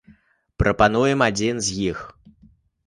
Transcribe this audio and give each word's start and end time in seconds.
Прапануем 0.63 1.19
адзін 1.29 1.55
з 1.69 1.81
іх. 1.89 2.05